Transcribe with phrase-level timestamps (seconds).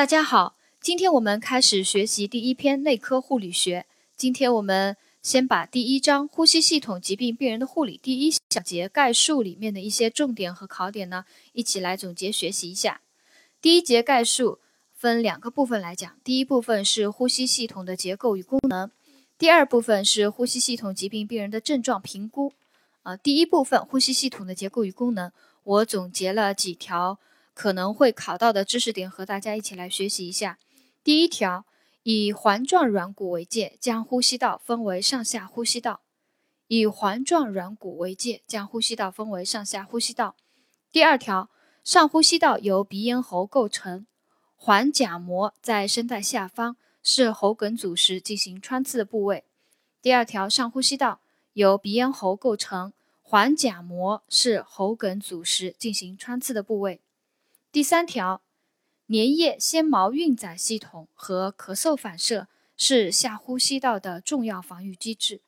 [0.00, 3.84] 大家好，今天我们开始学习第一篇内科护理学。
[4.16, 13.02] 今天我们先把第一章呼吸系统疾病病人的护理第一小节概述里面的一些重点和考点呢，一起来总结学习一下。
[13.60, 14.60] 第一节概述
[14.94, 18.90] 分两个部分来讲，第一部分是呼吸系统的结构与功能，
[19.36, 22.54] 第二部分是呼吸系统疾病病人的症状评估。
[23.02, 25.30] 啊，第一部分呼吸系统的结构与功能，
[25.62, 27.18] 我总结了几条。
[27.54, 30.58] 可能会考到的知识点和大家一起来学习一下。
[31.02, 31.66] 第一条，
[32.02, 36.00] 以环状软骨为界，将呼吸道分为上下呼吸道。
[36.68, 40.36] 以环状软骨为界，将呼吸道分为上下呼吸道。
[40.92, 41.50] 第二条，
[41.82, 44.06] 上呼吸道由鼻咽喉构成，
[44.54, 49.44] 环甲膜在声带下方，是喉梗阻时进行穿刺的部位。
[50.00, 51.20] 第二条，上呼吸道
[51.54, 57.00] 由鼻咽喉构成，环甲膜是喉梗阻时进行穿刺的部位。
[57.72, 58.42] 第三条，
[59.06, 65.40] 粘液纤毛运载系统和咳嗽反射是下呼吸道的重要防御机制。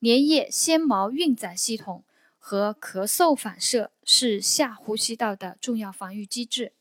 [0.00, 2.04] 粘液纤毛运载系统
[2.38, 6.72] 和咳嗽反射是下呼吸道的重要防御机制。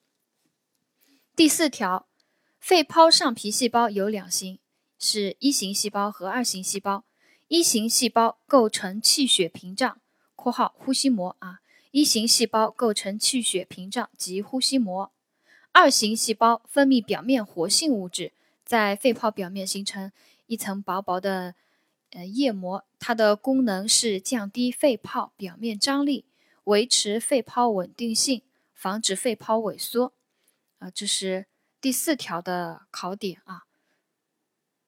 [1.35, 2.07] 第四条，
[2.59, 4.59] 肺泡上皮细胞有两型，
[4.99, 7.05] 是一型细胞和二型细胞。
[7.47, 9.99] 一型细胞构成气血屏障
[10.35, 11.61] （括号呼吸膜啊）。
[11.95, 15.13] 一型细胞构成气血屏障及呼吸膜，
[15.71, 18.33] 二型细胞分泌表面活性物质，
[18.65, 20.11] 在肺泡表面形成
[20.47, 21.55] 一层薄薄的
[22.09, 26.25] 呃液膜，它的功能是降低肺泡表面张力，
[26.65, 28.41] 维持肺泡稳定性，
[28.73, 30.11] 防止肺泡萎缩。
[30.79, 31.45] 啊，这是
[31.79, 33.63] 第四条的考点啊。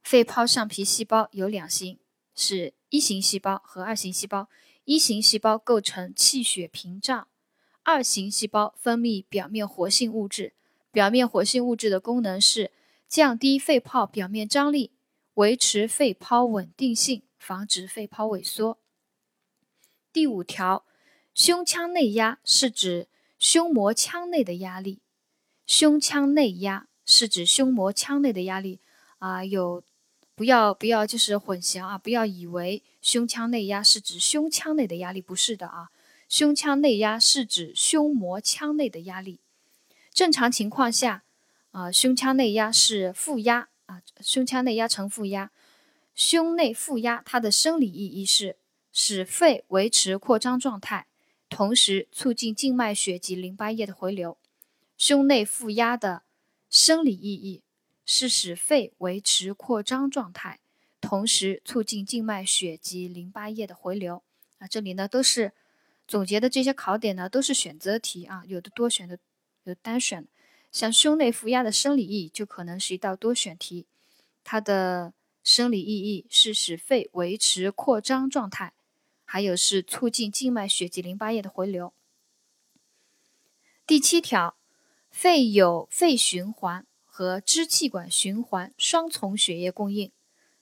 [0.03, 1.99] 肺泡上皮细胞有两型，
[2.36, 4.49] 是一型细胞和二型细胞。
[4.88, 7.27] 一型细胞构成气血屏障，
[7.83, 10.53] 二型细胞分泌表面活性物质。
[10.93, 12.71] 表面活性物质的功能是
[13.05, 14.93] 降低肺泡表面张力，
[15.33, 18.80] 维持肺泡稳定性，防止肺泡萎缩。
[20.14, 20.86] 第五条，
[21.33, 25.02] 胸腔内压是指胸膜腔内的压力。
[25.65, 28.80] 胸腔内压是指胸膜腔内的压力
[29.17, 29.83] 啊，有。
[30.37, 31.98] 不要不要，就是混淆啊！
[31.98, 35.89] 不要以为胸腔内压是指胸腔内的压力，不是的啊。
[36.30, 39.39] 胸腔内压是指胸膜腔内的压力。
[40.14, 41.23] 正常情况下，
[41.71, 45.49] 啊，胸腔内压是负压啊，胸腔内压呈负压。
[46.14, 48.58] 胸内负压它的生理意义是
[48.93, 51.08] 使肺维持扩张状态，
[51.49, 54.37] 同时促进静脉血及淋巴液的回流。
[54.99, 56.21] 胸内负压的
[56.70, 57.64] 生理意义。
[58.08, 60.60] 是使肺维持扩张状态，
[61.02, 64.23] 同时促进静脉血及淋巴液的回流。
[64.60, 65.52] 啊，这里呢都是
[66.08, 69.20] 总结的这些考点呢，都是选择题啊，有的多选的，
[69.66, 70.26] 有单选。
[70.72, 73.86] 像胸内负压的生理意义就可能是一道多选题，
[74.44, 75.14] 它的
[75.44, 78.74] 生理意义是使肺维持扩张状态，
[79.26, 81.94] 还有是促进静脉血及淋巴液的回流。
[83.86, 84.58] 第七条，
[85.12, 86.86] 肺有肺循环。
[87.17, 90.11] 和支气管循环双重血液供应，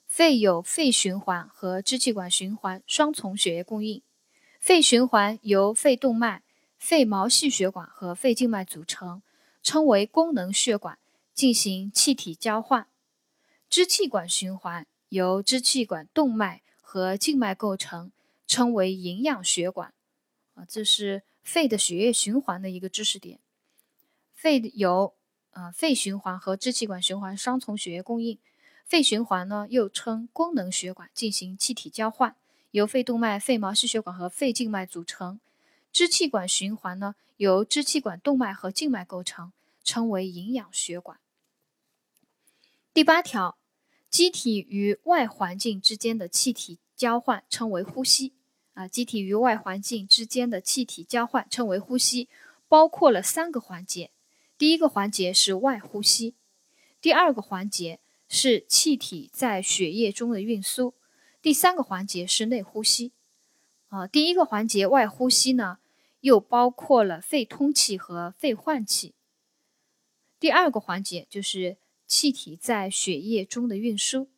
[0.06, 4.02] 肺有肺循环和支气管循环双重血液供应。
[4.58, 6.42] 肺循环由肺动脉、
[6.78, 9.20] 肺毛细血管和肺静脉组成，
[9.62, 10.98] 称为功能血管，
[11.34, 12.88] 进行气体交换。
[13.68, 18.10] 支气管循环由支气管动脉和静脉构成，
[18.46, 19.92] 称为营养血管。
[20.54, 23.40] 啊，这是肺的血液循环的一个知识点。
[24.32, 25.14] 肺由
[25.56, 25.62] 有。
[25.62, 28.38] 呃，肺循环和支气管循环双重血液供应。
[28.84, 32.36] 肺循环呢，又称功能血管，进行气体交换，
[32.70, 35.40] 由肺动脉、肺毛细血管和肺静脉组成。
[35.92, 39.52] 支气管循环呢，由支气管动脉和静脉构成，
[39.82, 41.18] 称为营养血管。
[42.92, 43.56] 第八条，
[44.10, 48.34] 机体与外环境之间的气体交换称为呼吸。
[48.74, 52.28] 啊，机体与外环境之间的气体交换称为呼吸，
[52.68, 54.10] 包括了三个环节。
[54.58, 56.34] 第一个环节是外呼吸，
[57.00, 60.94] 第二个环节是气体在血液中的运输，
[61.42, 63.12] 第三个环节是内呼吸。
[63.88, 65.78] 啊，第一个环节外呼吸呢，
[66.20, 69.14] 又包括了肺通气和肺换气。
[70.40, 71.76] 第二个环节就是
[72.06, 74.28] 气体在血液中的运输。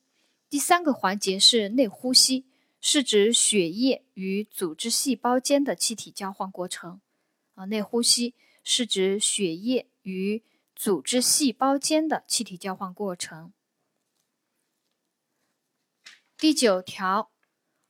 [0.50, 2.44] 第三个环节是内呼吸，
[2.80, 7.00] 是指血液与组织细胞间的气体交换过程。
[7.54, 8.34] 啊，内呼吸
[8.68, 9.88] 是指血液。
[10.08, 10.42] 与
[10.74, 13.52] 组织细胞间的气体交换过程。
[16.38, 17.30] 第九条，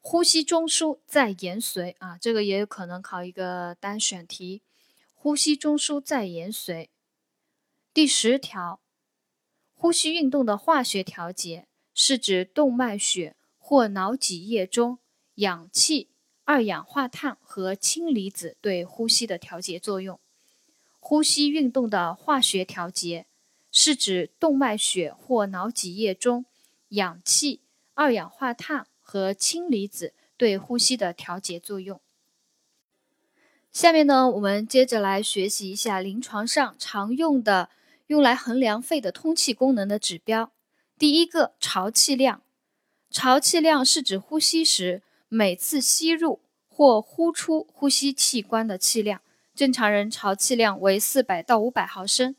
[0.01, 4.63] 呼吸中枢在延髓啊，这个也有可能考一个单选题。
[5.15, 6.89] 呼吸中枢在延髓。
[7.95, 8.81] 第十条，
[9.75, 14.99] 呼吸运动的化学调节是指动脉血或脑脊液中
[15.35, 16.11] 氧气、
[16.45, 20.19] 二氧化碳和氢离子对呼吸的调节作用。
[21.01, 23.27] 呼吸运动的化学调节
[23.71, 26.45] 是指动脉血或脑脊液中
[26.89, 27.61] 氧气、
[27.95, 32.01] 二氧化碳和氢离子对呼吸的调节作用。
[33.73, 37.71] 下面呢，我们接着来学习一下临床上常用的
[38.09, 40.51] 用来衡量肺的通气功能的指标。
[40.99, 42.43] 第一个，潮气量。
[43.11, 49.21] 潮气量是指呼吸时每次吸入或呼出呼吸器官的气量。
[49.59, 52.37] 正常人潮气量为四百到五百毫升。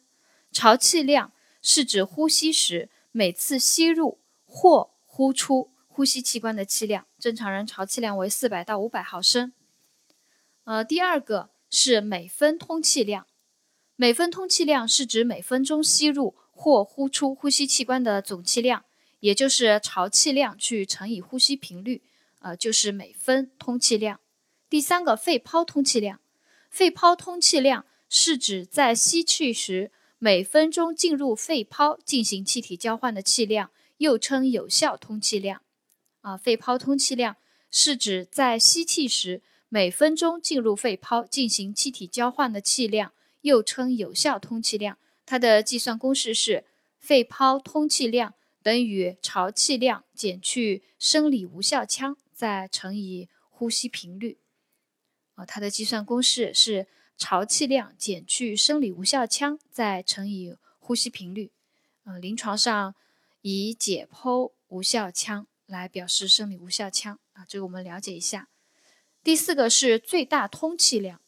[0.54, 7.08] 潮气量是指呼吸时每次吸入或呼出呼吸器官的气量。
[7.20, 9.52] 正常人潮气量为四百到五百毫升。
[10.64, 13.28] 呃，第二个是每分通气量，
[13.98, 18.86] 每分通气量是指每分钟吸入或呼出呼吸器官的总气量，
[19.20, 22.02] 也就是潮气量去乘以呼吸频率，
[22.40, 24.22] 呃，就是每分通气量。
[24.70, 26.22] 第三个肺泡通气量，
[26.70, 35.62] 肺泡通气量是指在吸气时每分钟进入肺泡进行气体交换的气量，又称有效通气量。
[36.22, 37.38] 啊，肺泡通气量
[37.72, 39.42] 是指在吸气时。
[39.72, 44.98] 每分钟进入肺泡进行气体交换的气量，又称有效通气量。
[45.28, 46.66] 它的计算公式是：
[46.98, 48.34] 肺泡通气量
[48.64, 54.40] 等于潮气量减去生理无效腔，再乘以呼吸频率。
[55.46, 56.88] 它的计算公式是
[57.18, 61.52] 潮气量减去生理无效腔，再乘以呼吸频率。
[62.04, 62.96] 呃，临床上
[63.42, 67.20] 以解剖无效腔来表示生理无效腔。
[67.34, 68.48] 啊，这个我们了解一下。
[69.24, 71.22] 第四个是最大通气量，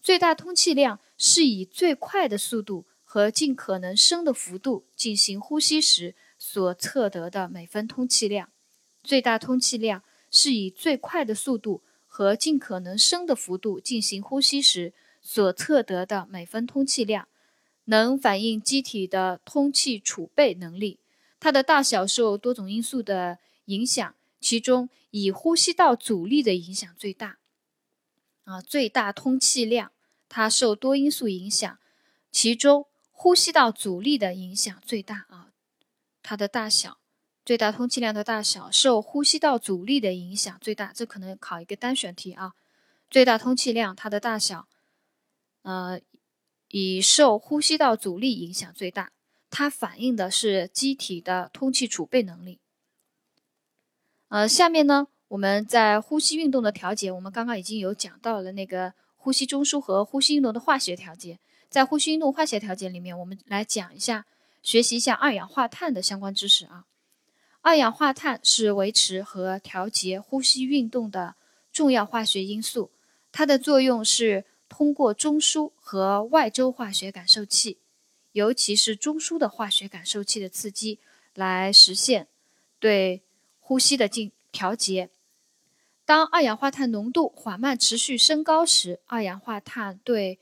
[0.00, 8.50] 最大通气量是以最快的速度和尽可能深的幅度进行呼吸时所测得的每分通气量。
[9.02, 11.82] 最大通气量是以最快的速度
[12.14, 14.92] 和尽可能深的幅度进行呼吸时
[15.22, 17.26] 所测得的每分通气量，
[17.84, 20.98] 能反映机体的通气储备能力。
[21.40, 24.14] 它的大小受多种因素的影响。
[24.38, 27.38] 其中以呼吸道阻力的影响最大，
[28.42, 29.92] 啊，最大通气量
[30.28, 31.78] 它受多因素影响，
[32.32, 35.52] 其中呼吸道阻力的影响最大啊，
[36.24, 36.98] 它的大小，
[37.44, 42.52] 最大通气量的大小受呼吸道阻力的影响最大，这可能考一个单选题啊，
[43.10, 44.68] 最大通气量它的大小，
[45.62, 46.00] 呃，
[46.68, 49.10] 以受呼吸道阻力影响最大，
[49.50, 52.60] 它反映的是机体的通气储备能力。
[54.28, 61.40] 呃，下面呢，我们在呼吸运动的调节，我们刚刚已经有讲到了那个呼吸中枢和呼吸运动的化学调节。
[61.68, 64.26] 在呼吸运动化学调节里面，我们来讲一下，
[64.62, 66.84] 学习一下二氧化碳的相关知识啊。
[67.62, 71.36] 二氧化碳是维持和调节呼吸运动的
[71.72, 72.90] 重要化学因素，
[73.32, 77.78] 它的作用是通过中枢和外周化学感受器，
[78.32, 80.98] 尤其是中枢的化学感受器的刺激，
[81.34, 82.28] 来实现
[82.78, 83.22] 对。
[83.64, 85.08] 呼吸的进调节。
[86.04, 90.40] 当二氧化碳浓度缓慢持续升高时，二氧化碳对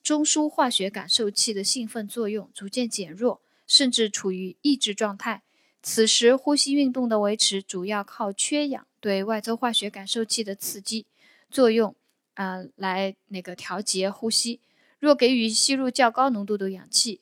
[0.00, 5.42] 中枢化学感受器的兴奋作用逐渐减弱，甚至处于抑制状态。
[5.82, 11.06] 此时，呼吸运动的维持主要靠缺氧对外周化学感受器的刺激
[11.50, 11.94] 作用，
[12.34, 14.60] 呃，来那个调节呼吸。
[14.98, 17.20] 若给予吸入较高浓度的氧气，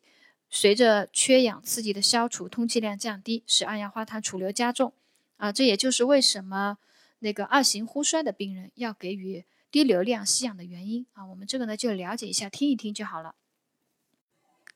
[0.49, 4.95] 随着缺氧刺激的消除，通气量降低，使二氧化碳储留加重。
[5.37, 6.79] 啊，这也就是为什么
[7.19, 11.27] 那个二型呼衰的病人要给予低流量吸氧的原因啊。
[11.27, 13.35] 我们这个呢就了解一下，听一听就好了。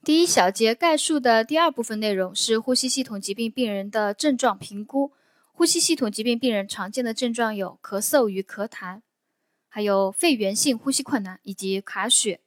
[0.03, 5.13] 第一小节概述的第二部分内容是呼吸系统疾病病人的症状评估。
[5.53, 9.03] 呼吸系统疾病病人常见的症状有咳嗽与咳痰，
[9.69, 12.41] 还有肺源性呼吸困难以及卡血。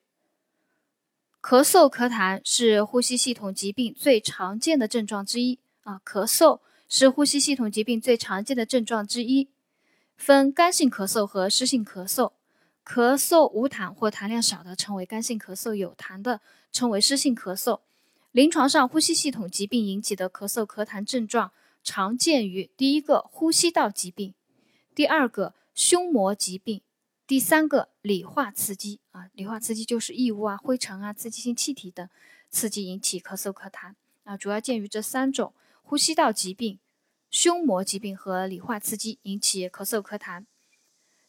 [1.42, 6.60] 咳嗽、咳痰是呼吸系统疾病最常见的症状之一啊，咳嗽。
[6.90, 9.50] 是呼吸系统疾病最常见的症状之一，
[10.16, 12.34] 分干性咳嗽和湿性咳嗽。
[12.86, 17.80] 咳嗽无痰或痰量少的称为干性咳嗽，有痰的称为湿性咳嗽。
[18.32, 21.52] 临床上，呼吸系统疾病引起的咳嗽、咳痰症状
[21.84, 24.34] 常见于第一个呼吸道疾病，
[24.94, 26.82] 第二个胸膜疾病，
[27.26, 32.10] 第三个理化刺激啊，理化刺激就是异物啊、灰尘啊、刺激性气体等
[32.50, 36.80] 刺激引起咳嗽、咳痰啊，主要见于这三种呼吸道疾病。
[37.30, 40.46] 胸膜疾病和理化刺激引起咳嗽、咳痰。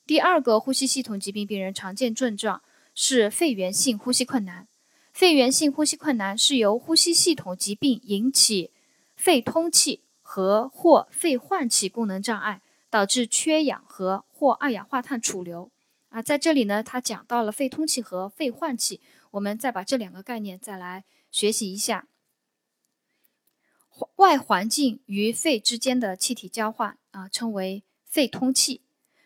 [0.06, 2.62] 第二个呼吸系统疾病病人常见症状
[2.94, 4.68] 是肺源性呼吸困难。
[5.12, 8.72] 肺源性呼吸困难是由呼吸系统疾病引起
[9.16, 15.70] 肺通气和或肺换气功能障碍，导致缺氧和或二氧化碳储留。
[16.08, 19.00] 啊，在这里呢，他讲到了肺通气和肺换气，
[19.32, 22.08] 我们再把这两个概念再来学习一下。
[24.16, 28.80] 外环境与肺之间的气体交换啊，称为肺通气；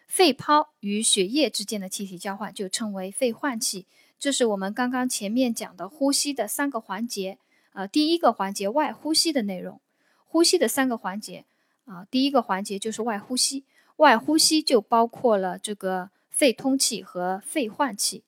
[0.09, 3.87] 肺泡与血液之间的气体交换就称为肺换气。
[4.19, 7.39] 这是我们刚刚前面讲的呼吸的三个环节。
[7.75, 9.81] 呃，第一个环节外呼吸的内容，
[10.27, 11.45] 呼吸的三个环节
[11.85, 13.63] 啊，第一个环节就是外呼吸，
[13.97, 16.11] 外呼吸就包括了这个。
[16.31, 18.23] 肺通气和肺换气，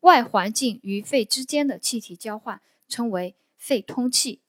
[0.00, 4.40] 外环境与肺之间的气体交换称为肺通气；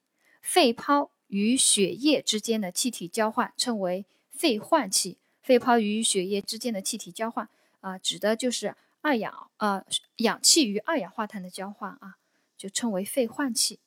[0.42, 5.20] 肺泡与血液之间的气体交换称为肺换气。
[5.44, 7.48] 肺泡与血液之间的气体交换
[7.82, 9.84] 啊，指的就是二氧呃
[10.18, 12.16] 氧气与二氧化碳的交换啊，
[12.58, 13.80] 就称为肺换气。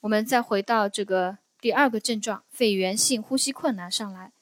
[0.00, 4.32] 我们再回到这个第二个症状，肺源性呼吸困难上来。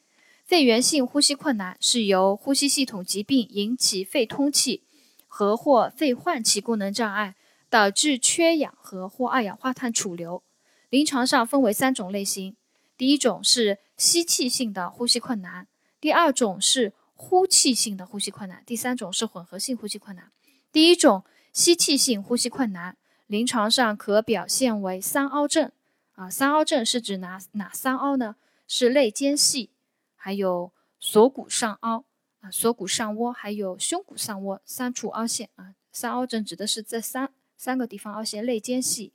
[0.45, 4.85] 肺源性呼吸困难是由呼吸系统疾病引起肺通气
[5.27, 7.35] 和或肺换气功能障碍，
[7.69, 10.43] 导致缺氧和或二氧化碳储留。
[10.89, 12.57] 临床上分为三种类型：
[12.97, 15.67] 第一种是吸气性的呼吸困难，
[16.01, 20.31] 第二种是呼气性的呼吸困难，第三种是混合性呼吸困难。
[20.71, 25.73] 第一种吸气性呼吸困难，临床上可表现为三凹症。
[26.15, 28.37] 啊，三凹症是指哪哪三凹呢？
[28.67, 29.71] 是肋间隙。
[30.15, 32.05] 还有锁骨上凹
[32.41, 35.75] 啊，锁骨上窝，还有胸骨上窝三处凹陷啊。
[35.93, 39.13] 三凹症指的是这三三个地方凹陷：肋间隙、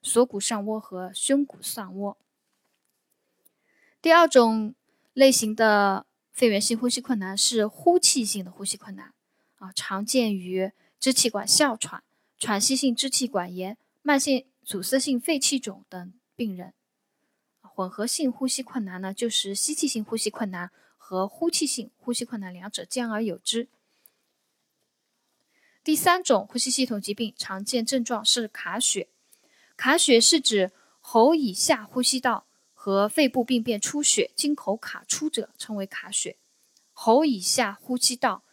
[0.00, 2.16] 锁骨上窝和胸骨上窝。
[4.00, 4.74] 第二种
[5.12, 9.14] 类型的肺源性呼吸困难是呼气性的呼吸困难
[9.58, 12.02] 啊，常见于支气管哮喘、
[12.36, 16.74] 喘息性支气管炎、慢性阻塞性肺气肿等病人。
[17.62, 23.68] 混合性呼吸困难呢，就是吸气性呼吸困难和呼气性呼吸困难两者兼而有之。
[25.84, 29.08] 第三种呼吸系统疾病常见症状是卡血，
[29.76, 32.46] 卡血是指喉以下呼吸道
[32.84, 36.36] 和肺部病变出血，经口卡出者称为卡血。
[36.92, 38.44] 喉以下呼吸道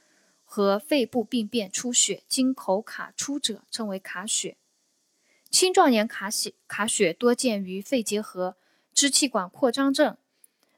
[0.46, 4.56] 和肺部病变出血，经口卡出者称为卡血。
[5.50, 8.56] 青壮年卡血卡血多见于肺结核。
[8.94, 10.16] 支气管扩张症，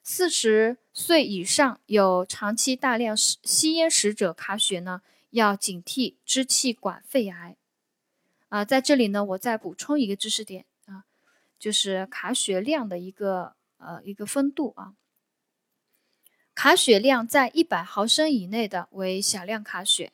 [0.01, 7.55] 四十岁以上有长期大量吸吸烟史者卡血呢，要警惕支气管肺癌。
[8.50, 10.65] 啊，在这里呢，我再补充一个知识点，
[11.63, 14.93] 就是卡血量的一个呃一个分度啊。
[16.53, 20.12] 卡血量在一百毫升以内的为小量卡血，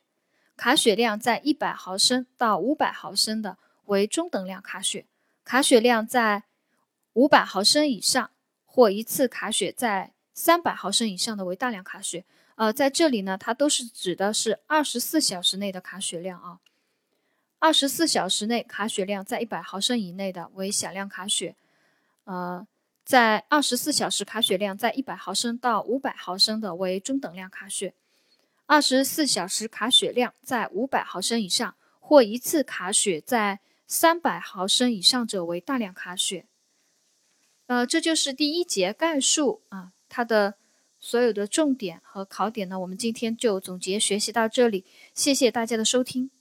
[0.56, 5.08] 卡血量在一百毫升到五百毫升的为中等量卡血，
[5.44, 6.44] 卡血量在。
[7.13, 8.29] 五百毫升以上
[8.63, 12.24] 或一次卡血在三百毫升以上的为大量卡血。
[12.56, 16.60] 呃，在这里呢，它都是指的是二十四小时内的卡血量啊。
[17.60, 21.56] 二十四小时内卡血量在一百毫升以内的为小量卡血。
[22.24, 22.66] 呃，
[23.04, 27.94] 在二十四小时卡血量在一百毫升到五百毫升的为中等量卡血。
[28.66, 36.46] 二十四小时卡血量在五百毫升以上或一次卡血在三百毫升以上者为大量卡血。
[37.66, 40.56] 呃，这就是第一节概述啊，它的
[41.00, 46.32] 所有的重点和考点呢，我们今天就总结学习到这里，谢谢大家的收听。